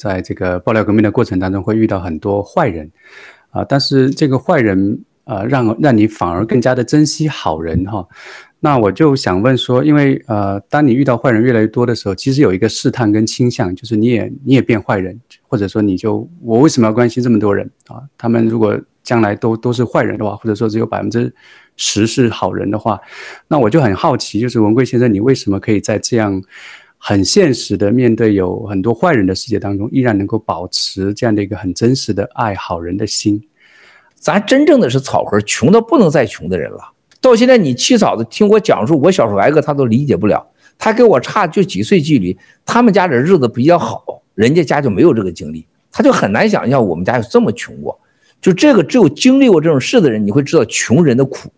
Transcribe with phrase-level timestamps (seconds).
[0.00, 2.90] 在这个爆料革命的过程当中会遇到很多坏人
[3.50, 8.08] 啊，但是这个坏人呃，让让你反而更加的珍惜好人哈。
[8.60, 18.02] 那我就想问说，因为呃，当你遇到坏人越来越多的时候，其实有一个试探跟倾向，就是你也你也变坏人，或者说你就我为什么要关心这么多人啊？
[18.16, 21.32] 他们如果将来都都是坏人的话，或者说只有百分之
[21.76, 23.00] 十是好人的话，
[23.48, 26.42] 那我就很好奇，就是文贵先生，你为什么可以在这样
[27.02, 33.42] 很现实的面对有很多坏人的世界当中，依然能够保持这样的一个很真实的爱好人的心？
[34.14, 36.92] 咱真正的是草根，穷的不能再穷的人了。
[37.18, 40.46] 到现在，你七嫂子听我讲述我小时候挨饿，她都理解不了。
[40.78, 47.98] 她跟我差就几岁距离，他们家的日子比较好，人家家就没有这个经历，他就很难想象我们家有这么穷过。
[48.42, 51.50] 就这个，只有经历过这种事的人，你会知道穷人的苦。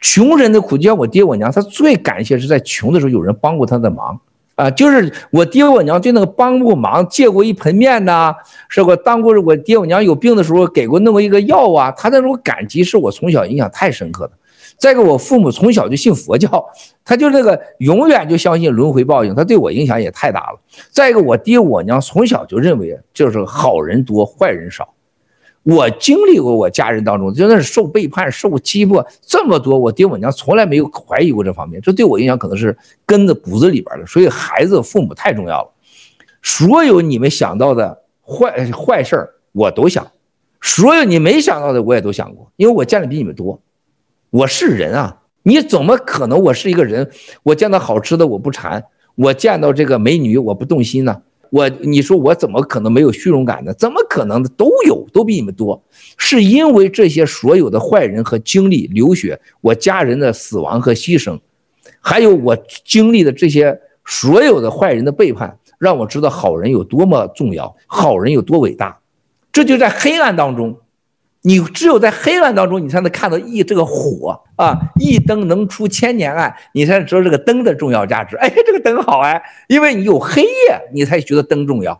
[0.00, 4.20] 穷人的苦，就像我爹我娘，他最感谢是在穷的时候有人帮过他的忙
[4.58, 4.70] 啊。
[4.70, 8.34] 就是我爹我娘对那个帮过忙，借过一盆面呐，
[8.68, 8.94] 是吧？
[8.96, 14.32] 当过我爹我娘有病的时候给过那么一个药啊，他那种感激是我从小印象太深刻的。
[14.76, 16.64] 再一个，我父母从小就信佛教，
[17.04, 20.60] 他就那个永远就相信轮回报应，他对我影响也太大了。
[20.90, 24.88] 再一个，我爹我娘从小就认为就是好人多，坏人少。
[25.68, 32.74] 我经历过我家人当中真的是受背叛、受欺负这么多，我爹我娘从来没有怀疑过这方面，这对我影响可能是
[33.04, 34.06] 根子骨子里边的。
[34.06, 35.70] 所以孩子父母太重要了。
[36.42, 40.10] 所有你们想到的坏坏事儿我都想，
[40.62, 43.60] 所有你没想到的我也都想过，因为我见的比你们多。
[44.30, 46.40] 我是人啊，你怎么可能？
[46.40, 47.10] 我是一个人，
[47.42, 48.82] 我见到好吃的我不馋，
[49.16, 51.20] 我见到这个美女我不动心呢？
[51.50, 53.72] 我你说我怎么可能没有虚荣感呢？
[53.74, 54.48] 怎么可能的？
[54.50, 55.82] 都有，都比你们多，
[56.16, 61.38] 是因为这些所有的坏人和经历流血，我家人的死亡和牺牲，
[62.00, 68.98] 还有我经历的这些所有的坏人的背叛，让我知道好人有多么重要，好人有多伟大。
[69.50, 70.76] 这就在黑暗当中。
[71.48, 78.36] 你只有在黑暗当中，你才能看到一这个火啊，一灯能出千年暗，你才知道这个灯的重要价值。
[78.36, 81.98] 哎，这个灯好哎，因为你有黑夜，你才觉得灯重要。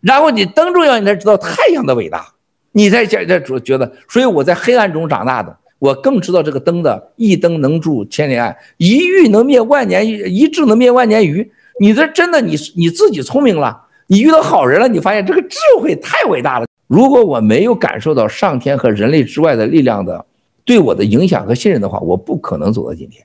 [0.00, 2.28] 然后你灯重要，你才知道太阳的伟大，
[2.72, 3.92] 你才觉得觉得。
[4.08, 11.52] 所以我在黑暗中长大的，我更知道这个灯的一灯能助千年暗，一玉能灭万年，一智能灭万年愚。
[11.78, 16.67] 你这真的，你你自己聪明了，你遇到好人了，你发现这个智慧太伟大了。
[16.88, 20.26] 如果我没有感受到上天和人类之外的力量的
[20.64, 23.24] 对我的影响和信任的话，我不可能走到今天。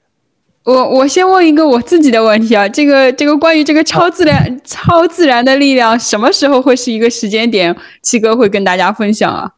[0.66, 7.75] 我我先问一个我自己的问题啊，这个这个关于这个超自然、啊、超自然的力量，什么时候会是一个时间点？
[8.01, 9.51] 七哥会跟大家分享啊？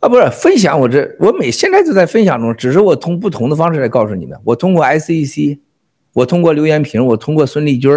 [0.00, 4.38] 啊，不是分享，我这我每现在就在分享中，只是我通不同的方式来告诉你们。
[4.44, 5.58] 我通过 SEC，
[6.12, 7.90] 我通过刘延平，我通过孙立军，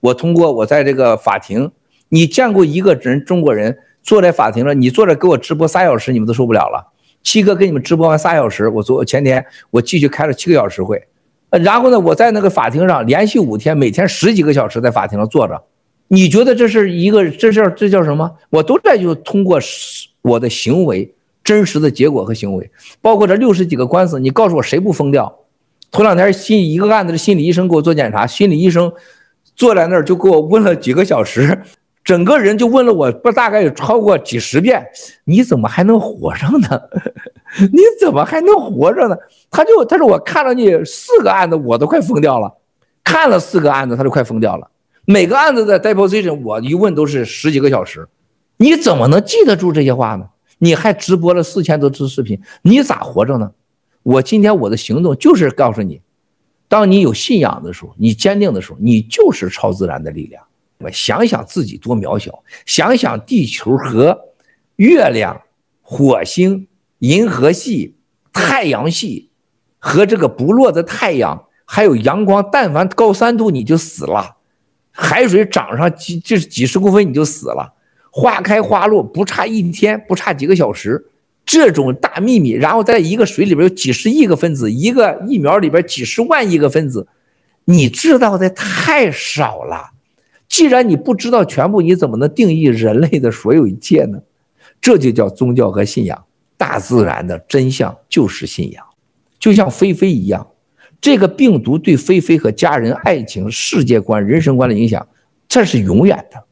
[0.00, 1.70] 我通过我在这个法庭，
[2.10, 3.78] 你见过一个人中国人？
[4.08, 6.82] 坐在法庭上，你坐着给我直播仨小时，你们都受不了了。
[7.22, 11.06] 七哥给你们直播完仨小时，我昨前天我继续开了七个小时会，
[11.50, 15.62] 然后呢，我在那个法庭上连续五天，每天十几个小时在法庭上坐着。
[16.06, 18.34] 你觉得这是一个这叫这叫什么？
[18.48, 19.60] 我都在就通过
[20.22, 21.12] 我的行为
[21.44, 22.70] 真实的结果和行为，
[23.02, 25.40] 包括这六十几个官司，你告诉我谁不疯掉？
[25.90, 28.90] 头两天心一个案子的心理医生给我做检查，心理医生
[29.54, 31.60] 坐在那儿就给我问了几个小时。
[32.08, 34.82] 整个人就问了我不大概有超过几十遍，
[35.24, 36.80] 你怎么还能活着呢？
[37.70, 39.16] 你怎么还能活着呢？
[39.50, 42.50] 他就他说我看了你四个案子，我都快疯掉了。
[43.04, 44.70] 看了四个案子，他就快疯掉了。
[45.04, 48.08] 每个案子的 deposition 我一问都是十几个小时，
[48.56, 50.24] 你怎么能记得住这些话呢？
[50.56, 53.52] 你还直播了四千多次视频，你咋活着呢？
[54.02, 56.00] 我今天我的行动就是告诉你，
[56.68, 60.42] 当你有信仰的时候，你坚定的时候，你就是超自然的力量。
[60.78, 64.18] 我想想自己多渺小，想想地球和
[64.76, 65.42] 月亮、
[65.82, 66.68] 火星、
[67.00, 67.96] 银河系、
[68.32, 69.30] 太阳系
[69.78, 74.36] 和这个不落的太阳，还有阳光，但凡高三度你就死了，
[74.92, 77.74] 海水涨上几就是几十公分你就死了，
[78.10, 81.06] 花开花落不差一天，不差几个小时，
[81.44, 87.08] 这种大秘密，然后在一个水里边有几十亿个分子，一个疫苗里边几十万亿个分子，
[87.64, 89.90] 你知道的太少了。
[90.58, 94.20] 既然你不知道全部，你怎么能定义人类的所有一切呢？
[94.80, 96.24] 这就叫宗教和信仰。
[96.56, 98.84] 大自然的真相就是信仰，
[99.38, 100.44] 就像菲菲一样，
[101.00, 105.06] 这个病毒对菲菲和家人、爱情、世界观、人生观的影响，
[105.46, 106.42] 这是永远的。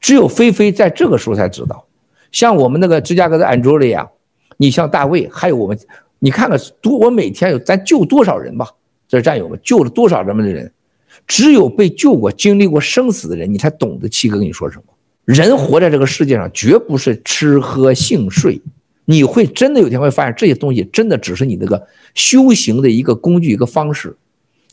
[0.00, 1.86] 只有菲菲在这个时候才知道。
[2.32, 4.04] 像我们那个芝加哥的安卓利亚，
[4.56, 5.78] 你像大卫，还有我们，
[6.18, 8.66] 你看看多，我每天有咱救多少人吧？
[9.06, 10.72] 这是战友们救了多少人们的人？
[11.26, 14.82] 只有被救过、经历过生死的人，你才懂得七哥跟你说什么。
[15.24, 18.60] 人活在这个世界上，绝不是吃喝性睡，
[19.06, 24.16] 你会真的有天会发现这些东西真的只是你那个修行的一个工具，一个方式。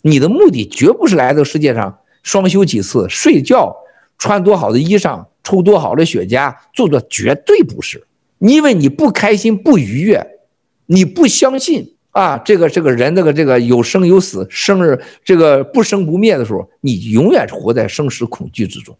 [0.01, 3.73] 你的目的绝不是来到世界上双休几次、睡觉、
[4.17, 8.05] 穿多好的衣裳、抽多好的雪茄，做做绝对不是。
[8.39, 10.39] 因为你不开心、不愉悦，
[10.87, 18.95] 你不相信啊，这个这个人那个这个有生有死，生日这个不生不灭的时候，你永远是活在生死恐惧之中。